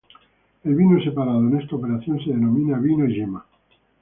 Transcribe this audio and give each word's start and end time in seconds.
El 0.63 0.73
vino 0.73 0.99
separado 1.03 1.37
en 1.37 1.57
esta 1.59 1.75
operación 1.75 2.19
se 2.23 2.31
denomina 2.31 2.79
vino 2.79 3.05
yema. 3.05 3.45